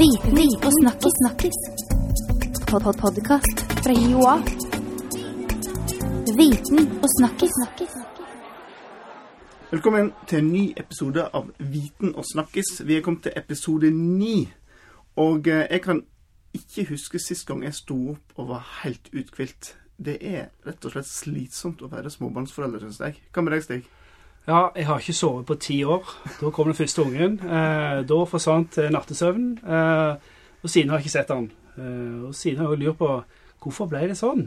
[0.00, 1.14] Viten og snakkis.
[1.20, 1.58] snakkis.
[2.70, 4.34] Pod -pod Podkast fra Joa.
[6.38, 7.54] Viten og snakkis.
[9.70, 12.82] Velkommen til en ny episode av Viten og snakkis.
[12.86, 14.52] Vi er kommet til episode ni.
[15.16, 16.02] Og eh, jeg kan
[16.54, 19.76] ikke huske sist gang jeg sto opp og var helt uthvilt.
[20.04, 23.14] Det er rett og slett slitsomt å være småbarnsforelder, syns jeg.
[23.32, 23.84] Hva med deg, Stig?
[24.48, 26.06] Ja, jeg har ikke sovet på ti år.
[26.40, 27.38] Da kom den første ungen.
[27.44, 29.58] Eh, da forsvant eh, nattesøvnen.
[29.60, 30.14] Eh,
[30.62, 31.50] og siden har jeg ikke sett han.
[31.76, 33.10] Eh, og siden har jeg lurt på
[33.60, 34.46] hvorfor ble det sånn.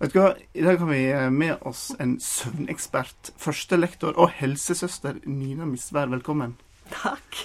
[0.00, 0.30] Vet du hva?
[0.54, 6.08] I dag har vi eh, med oss en søvnekspert, førstelektor og helsesøster Nina Misvær.
[6.14, 6.56] Velkommen.
[6.94, 7.42] Takk.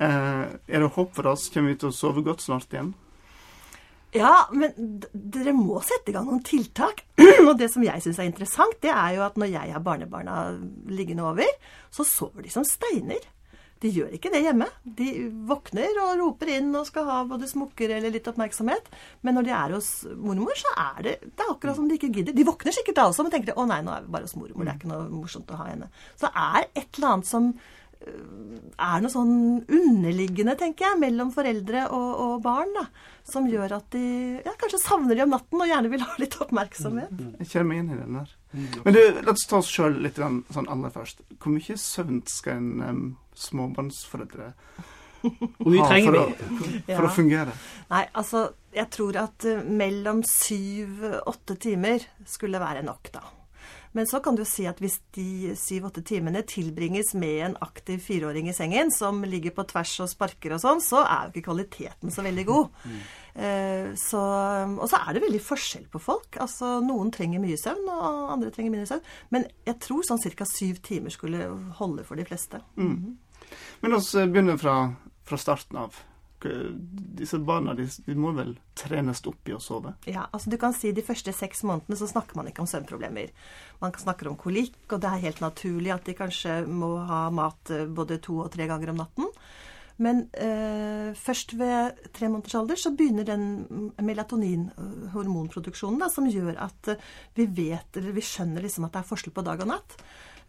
[0.00, 1.50] Eh, er det håp for oss?
[1.52, 2.94] Kommer vi til å sove godt snart igjen?
[4.16, 7.04] Ja, men dere må sette i gang noen tiltak.
[7.48, 10.38] Og det som jeg syns er interessant, det er jo at når jeg har barnebarna
[10.90, 11.46] liggende over,
[11.94, 13.22] så sover de som steiner.
[13.80, 14.66] De gjør ikke det hjemme.
[14.84, 15.06] De
[15.48, 18.90] våkner og roper inn og skal ha både smokker eller litt oppmerksomhet.
[19.24, 19.88] Men når de er hos
[20.20, 22.36] mormor, så er det, det er akkurat som de ikke gidder.
[22.36, 24.66] De våkner sikkert da også, men tenker å nei, nå er vi bare hos mormor.
[24.66, 25.88] Det er ikke noe morsomt å ha henne.
[26.18, 27.54] Så det er et eller annet som
[28.00, 29.32] er noe sånn
[29.68, 32.86] underliggende, tenker jeg, mellom foreldre og, og barn, da.
[33.30, 34.02] Som gjør at de
[34.44, 37.12] ja, kanskje savner de om natten og gjerne vil ha litt oppmerksomhet.
[37.42, 38.32] Jeg kjenner meg igjen i den der.
[38.86, 41.20] Men du, la oss ta oss sjøl litt sånn aller først.
[41.38, 43.04] Hvor mye søvn skal en um,
[43.38, 44.48] småbarnsforeldre
[45.20, 46.78] Hvor mye ha trenger for, vi?
[46.88, 47.02] for Ja.
[47.04, 47.52] å fungere?
[47.92, 53.20] Nei, altså, jeg tror at eh, mellom syv-åtte timer skulle være nok, da.
[53.92, 58.50] Men så kan du si at hvis de syv-åtte timene tilbringes med en aktiv fireåring
[58.50, 62.14] i sengen, som ligger på tvers og sparker og sånn, så er jo ikke kvaliteten
[62.14, 62.84] så veldig god.
[63.34, 64.20] Eh, så,
[64.76, 66.38] og så er det veldig forskjell på folk.
[66.42, 69.10] Altså, Noen trenger mye søvn, og andre trenger mindre søvn.
[69.34, 70.46] Men jeg tror sånn ca.
[70.46, 72.62] syv timer skulle holde for de fleste.
[73.82, 74.76] Men la oss begynne fra,
[75.26, 75.98] fra starten av.
[76.40, 76.70] K-
[77.20, 79.92] Disse barna de, de må vel trenes opp i å sove?
[80.08, 83.28] Ja, altså du kan si De første seks månedene så snakker man ikke om søvnproblemer.
[83.82, 87.70] Man snakker om kolikk, og det er helt naturlig at de kanskje må ha mat
[87.76, 89.28] eh, både to og tre ganger om natten.
[90.00, 93.42] Men eh, først ved tre måneders alder så begynner den
[94.00, 97.02] melatonin-hormonproduksjonen som gjør at eh,
[97.36, 99.96] vi vet, eller vi skjønner liksom at det er forskjell på dag og natt.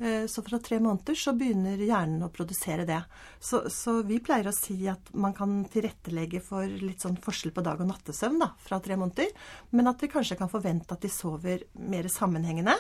[0.02, 3.04] Eh, Så fra tre måneder så begynner hjernen å produsere det.
[3.40, 7.64] Så, så vi pleier å si at man kan tilrettelegge for litt sånn forskjell på
[7.66, 9.30] dag- og nattesøvn da, fra tre måneder,
[9.78, 12.74] men at vi kanskje kan forvente at de sover mer sammenhengende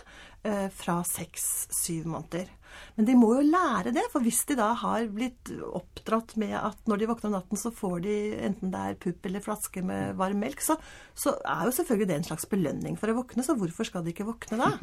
[0.43, 2.49] eh, fra seks-syv måneder.
[2.97, 6.77] Men de må jo lære det, for hvis de da har blitt oppdratt med at
[6.89, 8.15] når de våkner om natten, så får de
[8.47, 10.77] enten det er pupp eller flaske med varm melk, så,
[11.17, 14.13] så er jo selvfølgelig det en slags belønning for å våkne, så hvorfor skal de
[14.15, 14.71] ikke våkne da?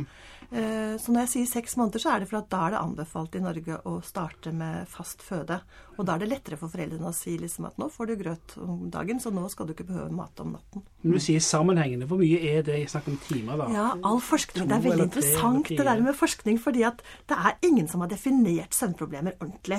[0.49, 2.79] Eh, Så når jeg sier seks måneder, så er det for at da er det
[2.81, 5.59] anbefalt i Norge å starte med fast føde.
[5.99, 8.55] Og da er det lettere for foreldrene å si liksom at nå får du grøt
[8.65, 10.87] om dagen, så nå skal du ikke behøve mat om natten.
[11.05, 13.69] Når du sier sammenhengende, hvor mye er det i snakk om timer, da?
[13.77, 14.71] Ja, all forskning.
[14.73, 18.09] Det er veldig interessant det der med forskning, fordi at det er ingen som har
[18.11, 19.79] definert søvnproblemer ordentlig.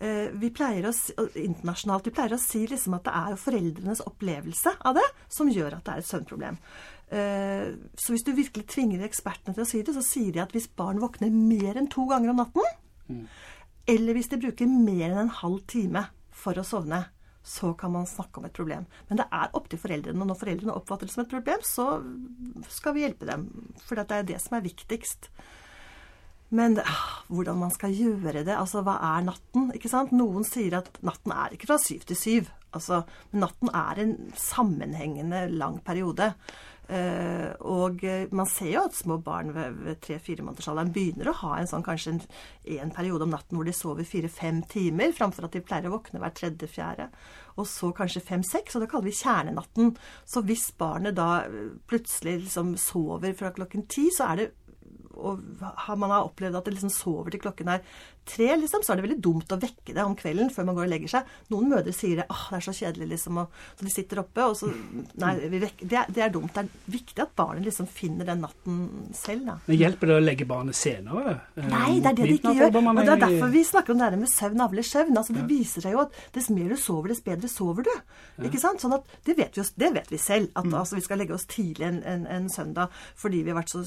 [0.00, 0.92] Eh, Vi pleier å,
[1.36, 5.76] internasjonalt, vi pleier å si liksom at det er foreldrenes opplevelse av det som gjør
[5.78, 6.58] at det er et søvnproblem.
[7.12, 10.50] Eh, Så hvis du virkelig tvinger ekspertene til å si det, så sier de at
[10.52, 13.28] hvis barn våkner mer enn to ganger om natten,
[13.86, 17.06] eller hvis de bruker mer enn en halv time for å sovne,
[17.46, 18.86] så kan man snakke om et problem.
[19.08, 20.18] Men det er opp til foreldrene.
[20.18, 21.84] Og når foreldrene oppfatter det som et problem, så
[22.74, 23.46] skal vi hjelpe dem.
[23.86, 25.28] For det er det som er viktigst.
[26.50, 29.70] Men ah, hvordan man skal gjøre det Altså, hva er natten?
[29.74, 30.14] ikke sant?
[30.16, 32.54] Noen sier at natten er ikke fra syv til syv.
[32.76, 33.02] Altså,
[33.36, 36.32] natten er en sammenhengende lang periode.
[36.86, 41.56] Uh, og eh, man ser jo at små barn ved, tre-fire månedersalderen begynner å ha
[41.58, 42.20] en sånn kanskje en,
[42.76, 46.22] en periode om natten hvor de sover fire-fem timer, framfor at de pleier å våkne
[46.22, 47.08] hver tredje-fjerde.
[47.58, 49.90] Og så kanskje fem-seks, og det kaller vi kjernenatten.
[50.30, 54.48] Så hvis barnet da eh, plutselig liksom sover fra klokken ti, så er det
[55.16, 55.40] og
[55.98, 57.84] man har opplevd at det liksom sover til klokken er
[58.26, 60.86] tre, liksom, så er det veldig dumt å vekke det om kvelden før man går
[60.88, 61.30] og legger seg.
[61.52, 62.26] Noen mødre sier det.
[62.32, 63.40] åh, det er så kjedelig, liksom.
[63.42, 64.70] Og, så de sitter oppe, og så
[65.16, 66.52] Nei, vi vekker, det, er, det er dumt.
[66.54, 68.80] Det er viktig at barnet liksom finner den natten
[69.16, 69.56] selv, da.
[69.66, 71.36] Men Hjelper det å legge barnet senere?
[71.56, 72.76] Eh, Nei, det er det det de ikke gjør.
[72.76, 75.16] Og det er er- derfor vi snakker om det her med søvn avler søvn.
[75.16, 77.92] Altså, det viser seg jo at dess mer du sover, dess bedre sover du.
[78.46, 78.80] Ikke sant?
[78.82, 80.50] Sånn at det vet vi, det vet vi selv.
[80.56, 83.72] At altså, vi skal legge oss tidlig en, en, en søndag fordi vi har vært
[83.72, 83.82] så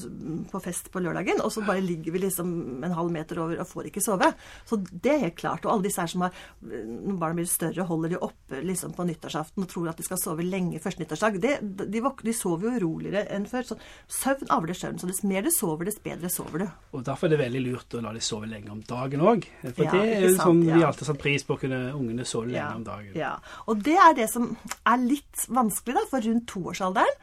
[0.50, 3.68] på fest på lørdagen, og så bare ligger vi liksom en halv meter over og
[3.68, 4.29] får ikke sove.
[4.68, 5.66] Så det er helt klart.
[5.66, 9.06] Og alle disse her som har Når barna blir større, holder de oppe liksom på
[9.08, 11.38] nyttårsaften og tror at de skal sove lenge første nyttårsdag.
[11.42, 11.54] Det,
[11.90, 13.66] de, de sover jo roligere enn før.
[13.72, 13.78] Så
[14.20, 15.00] søvn avler søvn.
[15.00, 16.66] Så dess mer du sover, dess bedre sover du.
[16.96, 19.46] Og Derfor er det veldig lurt å la de sove lenge om dagen òg.
[19.64, 22.26] For Ja, det er jo sånn vi alltid har satt pris på å kunne ungene
[22.28, 23.14] sove lenge om dagen.
[23.18, 23.36] Ja.
[23.70, 24.52] Og det er det som
[24.86, 27.22] er litt vanskelig, da, for rundt toårsalderen.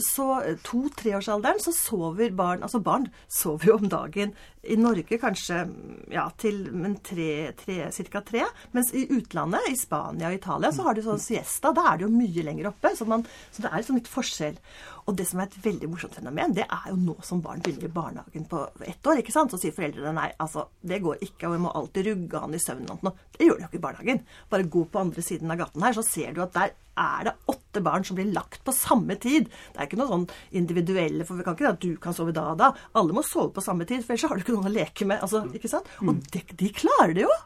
[0.00, 0.26] Så
[0.64, 5.64] to-treårsalderen så sover barn Altså barn sover jo om dagen i Norge kanskje
[6.12, 6.60] ja, til
[7.02, 8.22] tre, tre, ca.
[8.22, 8.44] tre.
[8.76, 11.72] Mens i utlandet, i Spania og Italia, så har de sånn siesta.
[11.74, 12.92] Da er det jo mye lenger oppe.
[12.94, 14.60] Så, man, så det er liksom litt forskjell.
[15.06, 17.88] Og det som er et veldig morsomt fenomen, det er jo nå som barn begynner
[17.88, 19.22] i barnehagen på ett år.
[19.22, 19.50] ikke sant?
[19.50, 22.62] Så sier foreldrene nei, altså det går ikke, og vi må alltid rugge han i
[22.62, 22.92] søvnen.
[22.94, 23.26] og noe.
[23.34, 24.22] Det gjør de jo ikke i barnehagen.
[24.52, 27.36] Bare gå på andre siden av gaten her, så ser du at der er det
[27.48, 29.48] åtte barn som blir lagt på samme tid.
[29.72, 30.26] Det er ikke noe sånn
[30.60, 32.72] individuelle, for vi kan ikke si at du kan sove da og da.
[33.00, 35.24] Alle må sove på samme tid, for ellers har du ikke noen å leke med.
[35.24, 35.88] altså, ikke sant?
[36.04, 37.40] Og de, de klarer det jo.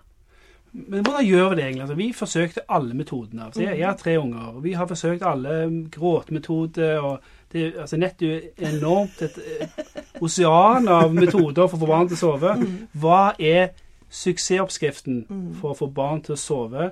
[0.76, 1.84] Men hvordan gjør vi det egentlig?
[1.86, 3.46] Altså, vi forsøkte alle metodene.
[3.46, 5.54] Altså, jeg, jeg har tre unger, og vi har forsøkt alle
[5.94, 6.98] gråtemetoder.
[7.00, 11.90] og det, altså, Nett er jo enormt et, et osean av metoder for å få
[11.90, 12.54] barn til å sove.
[12.96, 13.74] Hva er
[14.12, 15.24] suksessoppskriften
[15.60, 16.90] for å få barn til å sove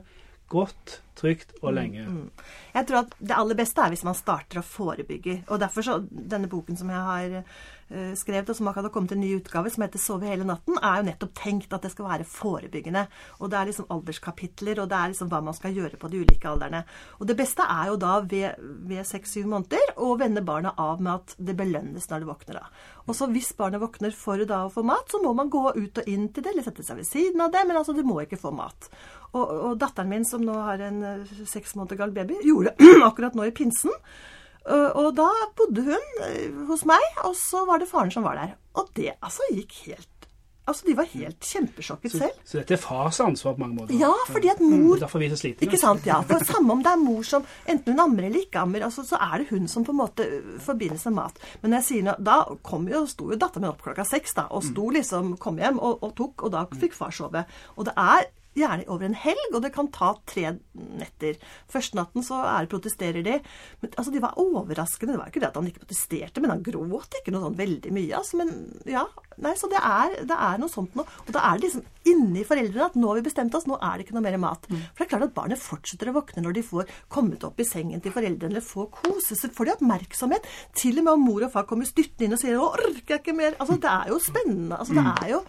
[0.52, 2.04] godt, trygt og lenge?
[2.74, 5.44] Jeg tror at det aller beste er hvis man starter å forebygge.
[5.48, 9.14] Og derfor så Denne boken som jeg har uh, skrevet, og som akkurat har kommet
[9.14, 12.08] en ny utgave, som heter 'Sove hele natten', er jo nettopp tenkt at det skal
[12.08, 13.06] være forebyggende.
[13.40, 16.24] Og det er liksom alderskapitler, og det er liksom hva man skal gjøre på de
[16.24, 16.84] ulike aldrene.
[17.20, 21.36] Og det beste er jo da ved, seks-syv måneder å vende barna av med at
[21.38, 22.66] det belønnes når det våkner da.
[23.06, 25.98] Og så hvis barnet våkner for da å få mat, så må man gå ut
[25.98, 28.20] og inn til det, eller sette seg ved siden av det, men altså det må
[28.22, 28.88] ikke få mat.
[29.34, 31.02] Og, og datteren min, som nå har en
[31.50, 32.74] seks måneder gal baby, gjorde
[33.08, 33.92] akkurat nå i pinsen.
[34.64, 35.28] Og, og da
[35.58, 38.54] bodde hun eh, hos meg, og så var det faren som var der.
[38.80, 40.08] Og det altså gikk helt
[40.64, 42.36] Altså, de var helt kjempesjokket Så, selv.
[42.48, 43.98] så dette er fars ansvar på mange måter?
[44.00, 45.66] Ja, fordi at mor er derfor vi så slitne.
[45.66, 46.22] Ikke sant, ja.
[46.24, 49.18] For samme om det er mor som enten hun ammer eller ikke ammer, altså, så
[49.20, 51.42] er det hun som på en måte forbinder forbindes med mat.
[51.60, 54.32] Men når jeg sier noe, da kom jo, sto jo datteren min opp klokka seks,
[54.38, 57.44] da, og sto liksom, kom hjem og, og tok, og da fikk far sove.
[57.76, 61.38] Og det er gjerne over en helg, og det kan ta tre netter.
[61.70, 63.38] Første natten så er, protesterer de.
[63.82, 65.14] Men altså, de var overraskende.
[65.14, 67.94] Det var ikke det at han ikke protesterte, men han gråt ikke noe sånn veldig
[67.94, 68.12] mye.
[68.18, 68.54] Altså, men
[68.90, 69.04] ja,
[69.44, 71.08] nei, så det er, det er noe sånt noe.
[71.26, 71.84] Og da er det liksom
[72.14, 74.66] inni foreldrene at nå har vi bestemt oss, nå er det ikke noe mer mat.
[74.68, 77.68] For det er klart at barnet fortsetter å våkne når de får kommet opp i
[77.68, 79.38] sengen til foreldrene eller får kose.
[79.38, 80.50] Så får de oppmerksomhet.
[80.76, 83.24] Til og med om mor og far kommer styrtende inn og sier nå orker jeg
[83.24, 83.56] ikke mer'.
[83.58, 84.78] Altså, det er jo spennende.
[84.78, 85.44] Altså, det er jo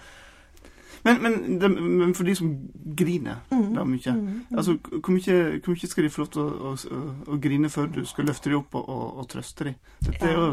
[1.06, 2.52] Men, men, det, men for de som
[2.98, 3.44] griner
[3.75, 4.13] da mye
[4.56, 7.92] altså, Hvor mye, hvor mye skal de få lov til å, å, å grine før
[7.94, 9.75] du skal løfte dem opp og, og, og trøste dem?
[10.07, 10.48] Dette er jo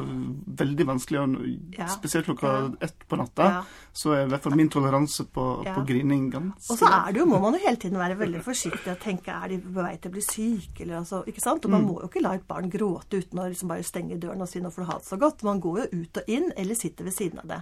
[0.62, 2.52] veldig vanskelig, og spesielt klokka
[2.84, 3.49] ett på natta.
[3.96, 7.22] Så er i hvert fall min toleranse på, på grining ganske Og så er det
[7.22, 9.94] jo, må man jo hele tiden være veldig forsiktig og tenke er de på vei
[9.96, 11.64] til å bli syke, eller altså, ikke sant?
[11.64, 14.44] Og man må jo ikke la et barn gråte uten å liksom bare stenge døren
[14.44, 15.46] og si nå får du ha det så godt.
[15.48, 17.60] Man går jo ut og inn, eller sitter ved siden av det.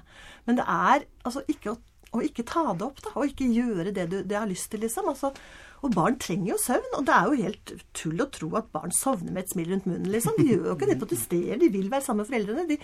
[0.48, 1.78] Men det er altså ikke å,
[2.10, 4.82] å ikke ta det opp, da, og ikke gjøre det du det har lyst til,
[4.82, 5.10] liksom.
[5.12, 5.30] Altså,
[5.80, 8.92] og barn trenger jo søvn, og det er jo helt tull å tro at barn
[8.92, 10.36] sovner med et smil rundt munnen, liksom.
[10.36, 12.66] De gjør jo ikke det, protesterer, de vil være sammen med foreldrene.
[12.68, 12.76] De,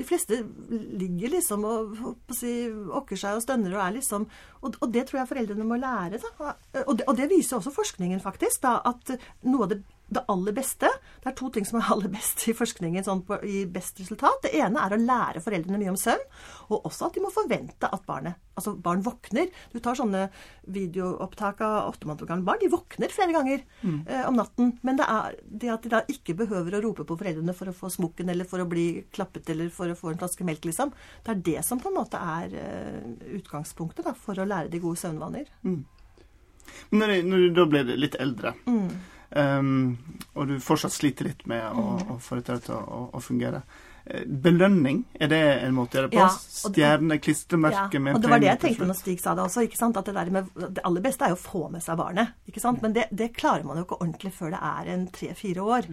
[0.00, 0.40] de fleste
[0.70, 4.26] ligger liksom og si, okker seg og stønner og er liksom
[4.60, 6.50] Og, og det tror jeg foreldrene må lære, da.
[6.86, 9.14] Og det, og det viser også forskningen, faktisk, da, at
[9.46, 10.88] noe av det det aller beste
[11.22, 14.40] Det er to ting som er aller best i forskningen sånn på, i best resultat.
[14.42, 16.22] Det ene er å lære foreldrene mye om søvn,
[16.70, 19.46] og også at de må forvente at barnet Altså barn våkner.
[19.72, 20.26] Du tar sånne
[20.68, 22.58] videoopptak av åtte måneder gamle barn.
[22.60, 23.62] De våkner flere ganger
[24.04, 24.74] eh, om natten.
[24.84, 27.76] Men det er det at de da ikke behøver å rope på foreldrene for å
[27.78, 30.92] få smokken eller for å bli klappet eller for å få en flaske melk, liksom.
[31.24, 33.00] Det er det som på en måte er eh,
[33.38, 35.48] utgangspunktet da, for å lære de gode søvnvaner.
[35.64, 38.90] Men når, når du da blir litt eldre, Mm.
[39.36, 39.98] Um,
[40.34, 41.84] og du fortsatt sliter litt med å,
[42.14, 43.62] å få dette til å, å fungere.
[43.62, 43.89] eh,
[44.26, 46.22] Belønning, er det en måte å gjøre det på?
[46.22, 46.28] Ja,
[46.70, 49.64] Stjerne, klistremerke med og det var det jeg tenkte når Stig sa det også.
[49.66, 49.98] ikke sant?
[50.00, 52.34] At det, der med, det aller beste er jo å få med seg barnet.
[52.48, 52.80] ikke sant?
[52.84, 55.88] Men det, det klarer man jo ikke ordentlig før det er en tre-fire år.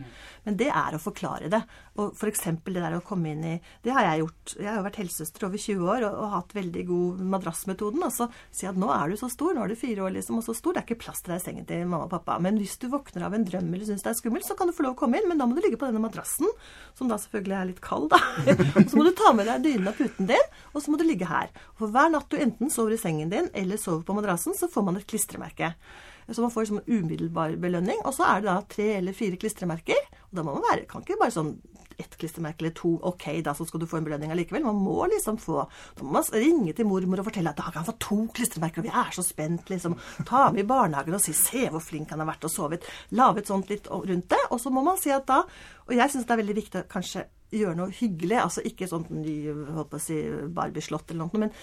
[0.48, 1.62] Men det er å forklare det.
[1.98, 2.46] Og f.eks.
[2.66, 4.56] det der å komme inn i Det har jeg gjort.
[4.58, 8.06] Jeg har jo vært helsesøster over 20 år og, og hatt veldig god madrassmetoden.
[8.08, 10.40] Og så si at nå er du så stor, nå er du fire år liksom,
[10.42, 10.76] og så stor.
[10.76, 12.38] Det er ikke plass til deg i sengen til mamma og pappa.
[12.44, 14.76] Men hvis du våkner av en drøm eller syns det er skummelt, så kan du
[14.78, 15.30] få lov å komme inn.
[15.32, 16.50] Men da må du ligge på denne madrassen,
[16.98, 18.20] som da selvfølgelig er litt kald, da.
[18.77, 21.06] Og så må du ta med deg dynen og puten din, og så må du
[21.08, 21.50] ligge her.
[21.75, 24.70] Og for hver natt du enten sover i sengen din eller sover på madrassen, så
[24.72, 25.74] får man et klistremerke.
[26.27, 28.01] Så man får liksom en umiddelbar belønning.
[28.04, 30.00] Og så er det da tre eller fire klistremerker.
[30.27, 31.56] Og da må man være, kan ikke bare sånn
[31.98, 34.66] ett klistremerke eller to, ok, da så skal du få en belønning allikevel.
[34.68, 35.63] Man må liksom få
[35.98, 38.84] Da må man ringe til mormor og fortelle at da kan han få to klistremerker,
[38.84, 39.98] og vi er så spent, liksom.
[40.27, 42.86] Ta med i barnehagen og si 'se hvor flink han har vært', og sovet.
[43.12, 44.44] Lage et sånt litt rundt det.
[44.51, 45.44] Og så må man si at da
[45.88, 48.39] Og jeg syns det er veldig viktig kanskje gjøre noe hyggelig.
[48.44, 49.38] Altså ikke sånn ny
[49.75, 50.18] holdt på å si
[50.54, 51.54] Barbie-slott eller noe, men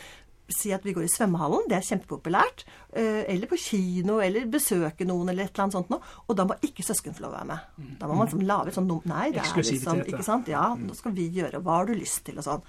[0.53, 2.65] si at vi går i svømmehallen, det er kjempepopulært.
[2.93, 6.01] eh, Eller på kino, eller besøke noen, eller et eller annet sånt noe.
[6.29, 7.97] Og da må ikke søsken få lov å være med.
[7.99, 10.47] Da må man liksom lage et sånt Nei, det er liksom Ikke sant?
[10.53, 12.63] Ja, nå skal vi gjøre Hva har du lyst til, og sånn.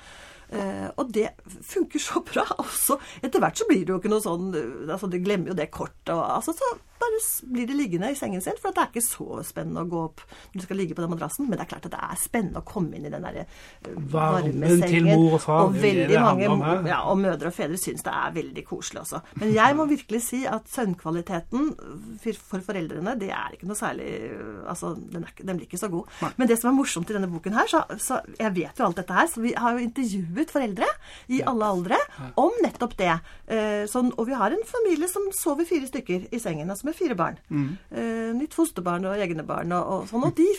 [0.49, 2.45] Eh, og det funker så bra.
[2.61, 5.57] Også etter hvert så blir det jo ikke noe sånn eh, altså Du glemmer jo
[5.57, 7.19] det kortet, og altså så bare
[7.51, 8.55] blir det liggende i sengen sin.
[8.61, 10.21] For det er ikke så spennende å gå opp
[10.53, 11.47] når du skal ligge på den madrassen.
[11.49, 13.45] Men det er klart at det er spennende å komme inn i den derre
[14.13, 15.11] varme sengen.
[15.27, 16.47] og far, Og veldig mange
[16.89, 19.21] ja, og mødre og fedre syns det er veldig koselig også.
[19.41, 21.71] Men jeg må virkelig si at søvnkvaliteten
[22.23, 24.13] for foreldrene, det er ikke noe særlig
[24.65, 26.09] Altså, den, er, den blir ikke så god.
[26.39, 28.99] Men det som er morsomt i denne boken her, så, så Jeg vet jo alt
[29.01, 30.87] dette her, så vi har jo intervjuet foreldre
[31.31, 31.99] i alle aldre
[32.41, 33.13] om nettopp det.
[33.47, 36.97] Eh, sånn, og vi har en familie som sover fire stykker i sengen, altså med
[36.97, 37.39] fire barn.
[37.91, 40.27] Eh, nytt fosterbarn og egne barn og, og sånn.
[40.27, 40.49] Og de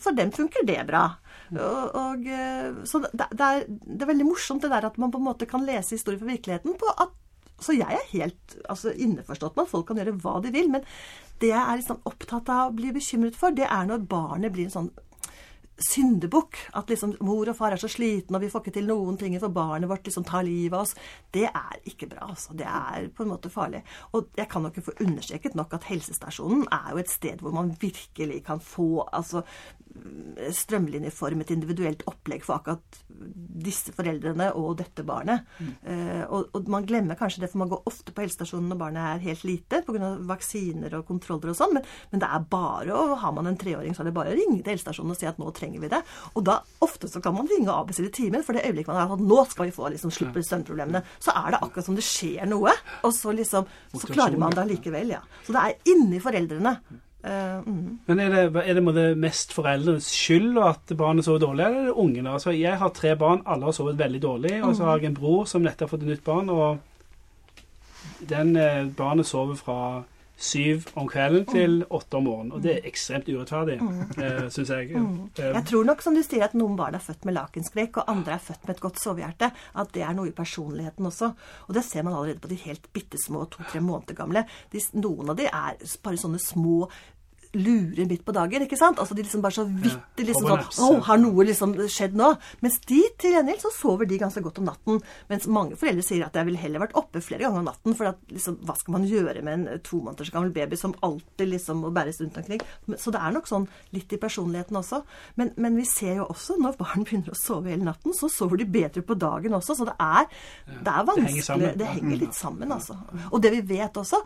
[0.00, 1.04] for dem funker det bra.
[1.52, 5.12] Og, og, eh, så det, det, er, det er veldig morsomt det der at man
[5.14, 7.14] på en måte kan lese historier fra virkeligheten på at
[7.62, 10.68] så jeg er helt altså, innforstått med at folk kan gjøre hva de vil.
[10.72, 10.84] Men
[11.40, 14.68] det jeg er liksom opptatt av å bli bekymret for, det er når barnet blir
[14.68, 14.90] en sånn
[15.78, 16.58] syndebukk.
[16.78, 19.36] At liksom mor og far er så slitne, og vi får ikke til noen ting
[19.40, 20.96] for barnet vårt liksom tar livet av oss.
[21.32, 22.56] Det er ikke bra, altså.
[22.56, 23.82] Det er på en måte farlig.
[24.16, 27.54] Og jeg kan jo ikke få understreket nok at helsestasjonen er jo et sted hvor
[27.54, 29.44] man virkelig kan få altså
[30.52, 32.98] strømlinjeformet individuelt opplegg for akkurat
[33.66, 35.46] disse foreldrene og dette barnet.
[35.82, 39.06] Eh, og, og man glemmer kanskje det, for man går ofte på helsestasjonen når barnet
[39.08, 40.12] er helt lite pga.
[40.28, 43.94] vaksiner og kontroller og sånn, men, men det er bare å Har man en treåring,
[43.96, 46.02] så er det bare å ringe til helsestasjonen og si at nå trenger vi det.
[46.34, 49.16] Og da ofte så kan man ringe og avbestille timen, for det øyeblikket man har
[49.16, 52.46] at nå skal vi få liksom sluppet søvnproblemene, så er det akkurat som det skjer
[52.50, 52.74] noe.
[53.02, 55.24] Og så liksom Så klarer man det allikevel, ja.
[55.46, 56.76] Så det er inni foreldrene.
[57.26, 57.98] Uh, mm.
[58.06, 61.88] Men er det, er det, det mest foreldrenes skyld at barnet sover dårlig, eller er
[61.88, 62.34] det ungene?
[62.36, 65.16] Altså, jeg har tre barn, alle har sovet veldig dårlig, og så har jeg en
[65.16, 66.78] bror som nettopp har fått et nytt barn, og
[68.30, 69.78] den eh, barnet sover fra
[70.36, 74.50] syv om kvelden til åtte om morgenen, og det er ekstremt urettferdig, mm.
[74.52, 74.90] syns jeg.
[74.92, 75.30] Mm.
[75.38, 78.36] Jeg tror nok, som du sier, at noen barn er født med lakenskrekk, og andre
[78.36, 79.50] er født med et godt sovehjerte.
[79.80, 81.32] At det er noe i personligheten også.
[81.68, 84.44] Og det ser man allerede på de helt bitte små, to-tre måneder gamle.
[84.72, 86.84] De, noen av de er bare sånne små
[87.54, 88.98] lurer midt på dagen, ikke sant?
[89.02, 90.64] Altså de liksom bare så vidt liksom sånn.
[90.86, 92.32] Å, har noe liksom skjedd nå?
[92.64, 95.00] Mens de til gjengjeld så sover de ganske godt om natten.
[95.30, 98.10] Mens mange foreldre sier at jeg ville heller vært oppe flere ganger om natten, for
[98.10, 101.84] at liksom, hva skal man gjøre med en to måneders gammel baby som alltid liksom
[101.84, 102.64] må bæres rundt omkring?
[102.96, 105.02] Så det er nok sånn litt i personligheten også.
[105.40, 108.62] Men, men vi ser jo også når barn begynner å sove hele natten, så sover
[108.62, 109.78] de bedre på dagen også.
[109.78, 110.28] Så det er,
[110.66, 111.42] det er vanskelig.
[111.42, 111.66] vanskelig.
[111.66, 112.98] henger, Det henger litt sammen, altså.
[113.30, 114.22] Og det vi vet også,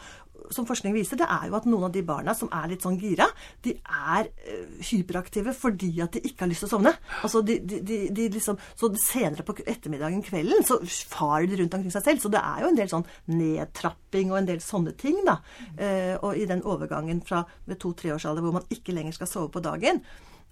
[0.55, 2.99] som forskning viser, det er jo at noen av de barna som er litt sånn
[3.01, 3.27] gira,
[3.65, 6.95] de er eh, hyperaktive fordi at de ikke har lyst til å sovne.
[7.21, 10.81] Altså de, de, de, de liksom, så senere på ettermiddagen, kvelden, så
[11.11, 12.25] farer de rundt omkring seg selv.
[12.25, 15.39] Så det er jo en del sånn nedtrapping og en del sånne ting, da.
[15.77, 19.63] Eh, og i den overgangen fra ved to-treårsalder hvor man ikke lenger skal sove på
[19.65, 20.03] dagen,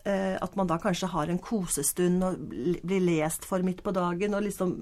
[0.05, 4.37] eh, at man da kanskje har en kosestund og blir lest for midt på dagen
[4.37, 4.75] og liksom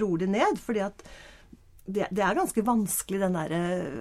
[0.00, 0.60] roer det ned.
[0.62, 1.06] fordi at
[1.86, 3.60] det, det er ganske vanskelig den derre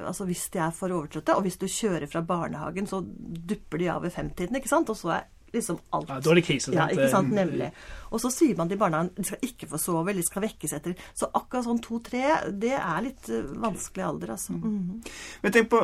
[0.10, 3.90] Altså hvis de er for overtrøtte, og hvis du kjører fra barnehagen, så dupper de
[3.94, 4.90] av ved femtiden, ikke sant?
[4.90, 7.32] Og så er liksom alt Ja, da er det krise, Ja, ikke sant.
[7.36, 7.72] Nemlig.
[8.12, 10.76] Og så sier man til barna de skal ikke få sove, eller de skal vekkes
[10.78, 14.56] etter Så akkurat sånn to-tre, det er litt eh, vanskelig alder, altså.
[14.60, 15.02] Mhm.
[15.44, 15.82] Men tenk på,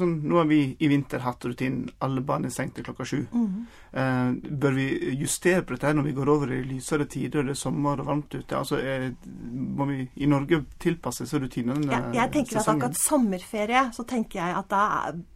[0.00, 3.24] sånn, Nå har vi i vinter hatt rutinen alle barn er stengt til klokka sju.
[3.32, 4.84] Mm Eh, bør vi
[5.20, 8.32] justere på dette når vi går over i lysere tider, det er sommer og varmt
[8.34, 8.56] ute?
[8.58, 9.12] Altså, er,
[9.54, 11.86] Må vi i Norge tilpasse seg rutinene?
[11.92, 14.82] Jeg, jeg tenker at akkurat sommerferie, så tenker jeg at da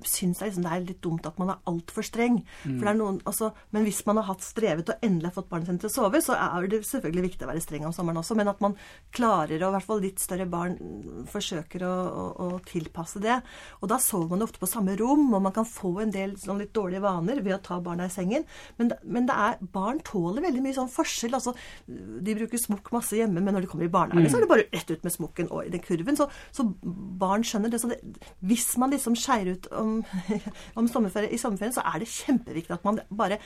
[0.03, 2.41] syns jeg liksom det er litt dumt at man er altfor streng.
[2.65, 5.51] For det er noen, altså, men hvis man har hatt strevet og endelig har fått
[5.51, 8.21] barnet sitt til å sove, så er det selvfølgelig viktig å være streng om sommeren
[8.23, 8.37] også.
[8.39, 8.77] Men at man
[9.15, 13.39] klarer, og i hvert fall litt større barn mm, forsøker å, å, å tilpasse det.
[13.83, 16.63] Og da sover man ofte på samme rom, og man kan få en del sånn
[16.63, 18.47] litt dårlige vaner ved å ta barna i sengen.
[18.81, 21.37] Men, men det er, barn tåler veldig mye sånn forskjell.
[21.37, 21.55] altså
[21.87, 24.69] De bruker smokk masse hjemme, men når de kommer i barnehagen, så er det bare
[24.73, 26.19] rett ut med smokken og i den kurven.
[26.19, 26.67] Så, så
[27.21, 27.83] barn skjønner det.
[27.83, 28.01] Så det,
[28.49, 29.99] hvis man liksom skeier ut om,
[30.79, 33.38] om sommerferie, i sommerferien, så er det kjempeviktig at man bare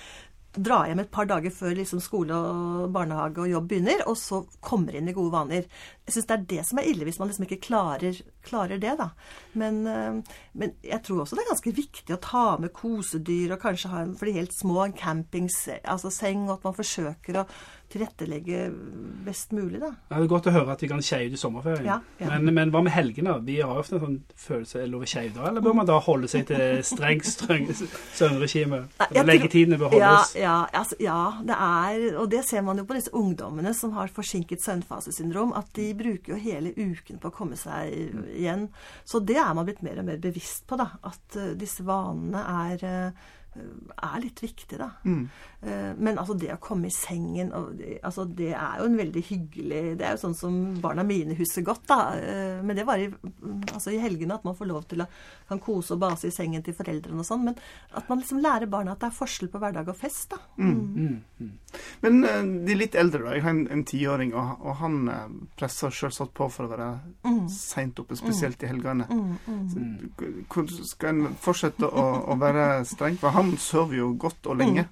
[0.52, 4.42] dra hjem et par dager før liksom skole og barnehage og jobb begynner, og så
[4.60, 5.68] kommer inn i gode vaner.
[6.04, 8.92] Jeg syns det er det som er ille, hvis man liksom ikke klarer, klarer det,
[9.00, 9.08] da.
[9.56, 13.64] Men, eh, men, jeg tror også det er ganske viktig å ta med kosedyr, og
[13.64, 17.40] kanskje ha en for de helt små en campingseng, altså seng, og at man forsøker
[17.40, 17.46] å
[17.92, 18.66] tilrettelegge
[19.26, 19.90] best mulig, da.
[20.08, 21.86] Ja, det er godt å høre at vi kan skeie ut i sommerferien.
[21.86, 22.30] Ja, ja.
[22.32, 23.34] Men, men hva med helgene?
[23.46, 25.98] Vi har ofte en sånn følelse er lov å skeie da, eller bør man da
[26.02, 27.68] holde seg til strengt streng
[28.18, 28.82] søvnregime?
[29.12, 30.34] Leggetidene bør holdes?
[30.40, 34.12] ja, altså, ja, det er Og det ser man jo på disse ungdommene som har
[34.12, 37.92] forsinket søvnfasesyndrom, at de bruker jo hele uken på å komme seg
[38.32, 38.68] igjen.
[39.04, 40.90] Så det er man blitt mer og mer bevisst på, da.
[41.06, 44.88] At uh, disse vanene er uh, er litt viktig, da.
[45.04, 45.24] Eh,
[45.62, 47.52] Men altså det å komme i sengen
[48.02, 51.62] altså Det er jo en veldig hyggelig Det er jo sånn som barna mine husker
[51.62, 51.98] godt, da.
[52.18, 53.06] Eh, Men det var i,
[53.72, 55.06] altså i helgene at man får lov til å
[55.52, 57.44] kan kose og base i sengen til foreldrene og sånn.
[57.44, 57.54] Men
[57.94, 60.38] at man liksom lærer barna at det er forskjell på hverdag og fest, da.
[62.00, 63.34] Men eh, de litt eldre, da.
[63.36, 65.26] Jeg har en, en tiåring, og, og han eh,
[65.60, 66.90] presser selvsagt på for å være
[67.22, 67.46] Mm.
[67.48, 69.04] seint oppe, spesielt i helgene.
[69.70, 73.14] Så, skal en fortsette å, å være streng?
[73.20, 74.84] For han sover jo godt og lenge.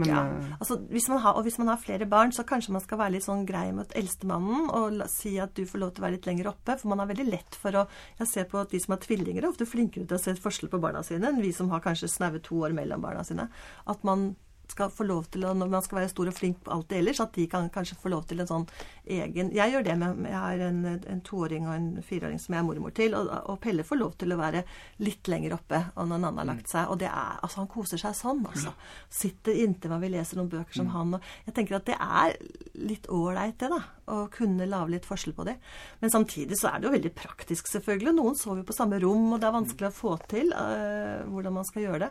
[0.00, 0.22] Men ja.
[0.26, 3.00] eh, Altså, hvis man har, og hvis man har flere barn, så kanskje man skal
[3.00, 6.16] være litt sånn grei mot eldstemannen og si at du får lov til å være
[6.18, 6.78] litt lenger oppe.
[6.80, 7.86] For man har veldig lett for å
[8.20, 10.70] Jeg ser på at de som har tvillinger, er ofte flinkere til å se forskjell
[10.72, 13.48] på barna sine enn vi som har kanskje snaue to år mellom barna sine.
[13.86, 14.32] At man
[14.72, 17.00] skal få lov til å, når man skal være stor og flink på alt det
[17.02, 18.66] ellers, at de kan kanskje få lov til en sånn
[19.12, 22.62] egen Jeg gjør det med Jeg har en, en toåring og en fireåring som jeg
[22.62, 24.64] er mormor til, og, og Pelle får lov til å være
[25.02, 26.90] litt lenger oppe og når Nanna har lagt seg.
[26.92, 28.72] Og det er Altså, han koser seg sånn, altså.
[29.12, 32.36] Sitter inntil meg, vi leser noen bøker som han, og Jeg tenker at det er
[32.78, 33.80] litt ålreit, det, da.
[34.12, 35.56] Å kunne lage litt forskjell på det.
[36.02, 38.14] Men samtidig så er det jo veldig praktisk, selvfølgelig.
[38.16, 41.68] Noen sover på samme rom, og det er vanskelig å få til øh, hvordan man
[41.68, 42.10] skal gjøre det.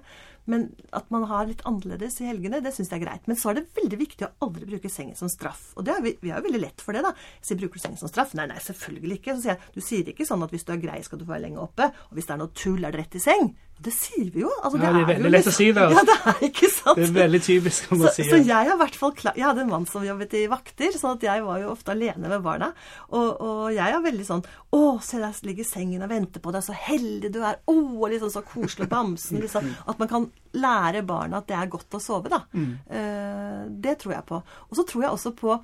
[0.49, 3.27] Men at man har litt annerledes i helgene, det syns jeg er greit.
[3.29, 5.69] Men så er det veldig viktig å aldri bruke sengen som straff.
[5.77, 7.13] Og er vi, vi har jo veldig lett for det, da.
[7.39, 8.33] Jeg sier, bruker du sengen som straff?
[8.37, 9.35] Nei, nei, selvfølgelig ikke.
[9.37, 11.35] Så sier jeg, du sier ikke sånn at hvis du er grei, skal du få
[11.35, 11.91] være lenge oppe.
[12.09, 13.53] Og hvis det er noe tull, er det rett i seng.
[13.77, 14.49] Og det sier vi jo.
[14.61, 16.01] Altså, Ja, det er veldig lett å si det, altså.
[16.01, 16.99] Ja, det er ikke sant.
[16.99, 18.25] Det er veldig typisk å si.
[18.29, 21.25] så jeg har hvert fall Jeg hadde en mann som jobbet i vakter, sånn at
[21.25, 22.71] jeg var jo ofte alene med barna.
[23.09, 24.43] Og, og jeg er veldig sånn
[24.77, 27.57] Å, se der ligger sengen og venter på deg, så heldig du er.
[27.65, 27.77] Å,
[28.13, 29.41] liksom så koselig bamsen.
[29.41, 29.71] Liksom.
[29.89, 32.43] At man kan lære barna at det er godt å sove, da.
[32.53, 34.43] Eh, det tror jeg på.
[34.69, 35.57] Og så tror jeg også på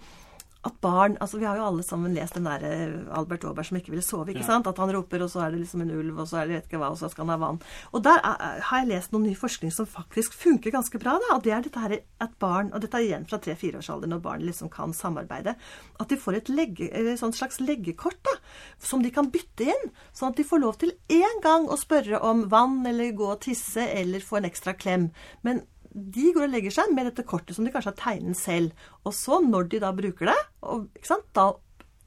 [0.66, 3.78] at barn altså Vi har jo alle sammen lest den der eh, Albert Aaberg som
[3.78, 4.34] ikke ville sove.
[4.34, 4.68] ikke sant?
[4.68, 6.70] At han roper, og så er det liksom en ulv, og så er det vet
[6.70, 7.60] ikke hva, og så skal han ha vann.
[7.94, 11.18] Og der er, har jeg lest noen ny forskning som faktisk funker ganske bra.
[11.22, 11.96] da, og det er dette her
[12.26, 15.56] at barn, og dette er igjen fra tre-fireårsalderen, når barn liksom kan samarbeide,
[16.00, 18.36] at de får et legge, eller sånn slags leggekort da,
[18.82, 19.90] som de kan bytte inn.
[20.16, 23.42] Sånn at de får lov til én gang å spørre om vann, eller gå og
[23.46, 25.12] tisse, eller få en ekstra klem.
[25.46, 25.64] Men
[25.98, 28.90] de går og legger seg med dette kortet som de kanskje har tegnet selv.
[29.04, 30.88] Og så, når de da bruker det, og,
[31.36, 31.48] da,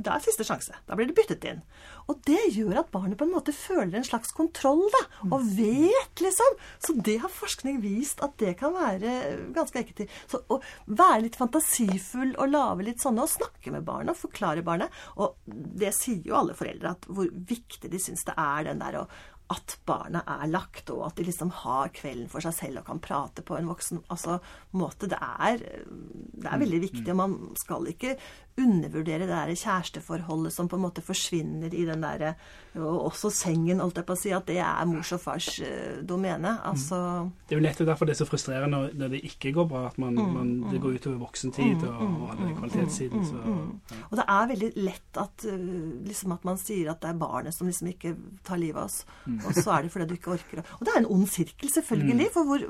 [0.01, 0.77] da er siste sjanse.
[0.87, 1.63] Da blir det byttet inn.
[2.11, 5.03] Og det gjør at barnet på en måte føler en slags kontroll, da.
[5.29, 6.57] Og vet, liksom.
[6.83, 9.17] Så det har forskning vist at det kan være
[9.57, 10.15] ganske ekkelt.
[10.31, 14.65] Så å være litt fantasifull og lage litt sånne, og snakke med barnet og forklare
[14.67, 15.03] barnet.
[15.21, 19.03] Og det sier jo alle foreldre, at hvor viktig de syns det er den der
[19.03, 19.07] å
[19.51, 23.03] at barna er lagt, og at de liksom har kvelden for seg selv og kan
[23.03, 24.39] prate på en voksen altså,
[24.79, 25.11] måte.
[25.11, 28.15] Det er, det er veldig viktig, og man skal ikke
[28.61, 32.35] undervurdere det der kjæresteforholdet som på en måte forsvinner i den derre
[32.75, 36.03] Og også sengen, holdt jeg på å si, at det er mors og fars eh,
[36.07, 36.53] domene.
[36.67, 39.87] Altså Det er jo nettopp derfor det er så frustrerende når, det ikke går bra,
[39.89, 43.25] at man, Mm, man, det går utover voksentid og, og alle kvalitetssiden.
[43.27, 43.99] Så, ja.
[44.11, 45.69] Og det er veldig lett at, uh,
[46.07, 48.15] liksom at man sier at det er barnet som liksom ikke
[48.47, 49.01] tar livet av oss.
[49.49, 51.71] Og så er det fordi du ikke orker å Og det er en ond sirkel,
[51.73, 52.29] selvfølgelig.
[52.35, 52.67] For hvor?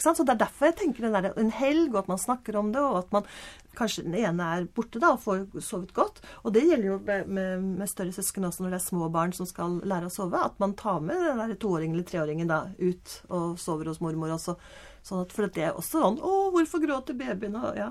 [0.00, 2.72] Så det er derfor jeg tenker den der, en helg, og at man snakker om
[2.74, 3.28] det, og at man
[3.74, 6.22] kanskje den ene er borte da, og får sovet godt.
[6.44, 9.34] Og det gjelder jo med, med, med større søsken også når det er små barn
[9.36, 10.40] som skal lære å sove.
[10.40, 14.36] At man tar med den der toåringen eller treåringen da ut og sover hos mormor
[14.36, 14.56] også.
[15.04, 17.58] Sånn at, for det er også sånn Å, hvorfor gråter babyen?
[17.60, 17.90] Og, ja.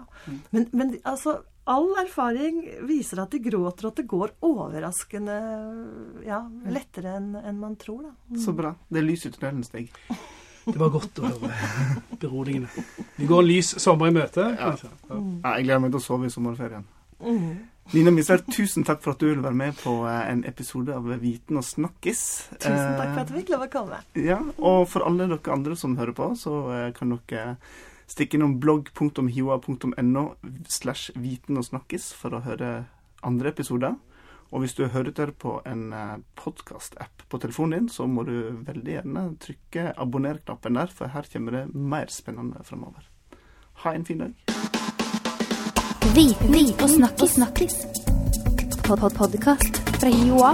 [0.49, 2.57] Men, men altså All erfaring
[2.89, 5.35] viser at de gråter, og at det går overraskende
[6.27, 8.01] ja, lettere enn en man tror.
[8.09, 8.39] Da.
[8.43, 8.73] så bra.
[8.91, 9.87] Det er lys i tunnelen, Stig.
[10.65, 11.51] Det var godt å høre.
[12.19, 12.67] Beroligende.
[13.17, 14.45] Vi går en lys sommer i møte.
[14.59, 14.73] Ja.
[14.79, 16.83] Ja, jeg gleder meg til å sove i sommerferien.
[17.93, 21.07] Nina Misveld, tusen takk for at du ville være med på eh, en episode av
[21.19, 22.21] Viten og snakkis.
[22.63, 23.99] Tusen takk for at du fikk lov å komme.
[24.15, 27.57] Eh, Ja, og for alle dere andre som hører på, så eh, kan dere
[28.07, 30.25] stikke innom blogg.hioa.no
[30.67, 32.73] slash viten og snakkes for å høre
[33.23, 33.95] andre episoder.
[34.53, 35.87] Og hvis du hører til på en
[36.37, 38.35] podkast-app på telefonen din, så må du
[38.67, 43.09] veldig gjerne trykke abonner-knappen der, for her kommer det mer spennende fremover.
[43.81, 44.35] Ha en fin dag.
[46.13, 47.33] Viten og snakkis.
[47.33, 47.75] snakkis.
[48.83, 50.53] Pod -pod Podkast fra Joa.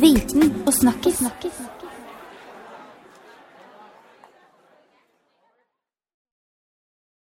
[0.00, 1.18] Viten og snakkis.
[1.18, 1.79] snakkis.